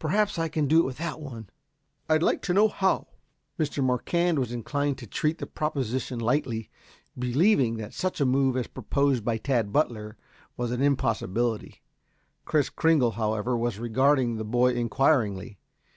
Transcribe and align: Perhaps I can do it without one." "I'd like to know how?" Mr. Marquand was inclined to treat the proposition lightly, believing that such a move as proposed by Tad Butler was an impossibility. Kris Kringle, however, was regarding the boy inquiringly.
Perhaps 0.00 0.36
I 0.36 0.48
can 0.48 0.66
do 0.66 0.80
it 0.80 0.84
without 0.84 1.20
one." 1.20 1.48
"I'd 2.08 2.24
like 2.24 2.42
to 2.42 2.52
know 2.52 2.66
how?" 2.66 3.06
Mr. 3.56 3.84
Marquand 3.84 4.36
was 4.40 4.50
inclined 4.50 4.98
to 4.98 5.06
treat 5.06 5.38
the 5.38 5.46
proposition 5.46 6.18
lightly, 6.18 6.68
believing 7.16 7.76
that 7.76 7.94
such 7.94 8.20
a 8.20 8.26
move 8.26 8.56
as 8.56 8.66
proposed 8.66 9.24
by 9.24 9.36
Tad 9.36 9.72
Butler 9.72 10.16
was 10.56 10.72
an 10.72 10.82
impossibility. 10.82 11.84
Kris 12.44 12.68
Kringle, 12.68 13.12
however, 13.12 13.56
was 13.56 13.78
regarding 13.78 14.38
the 14.38 14.44
boy 14.44 14.72
inquiringly. 14.72 15.60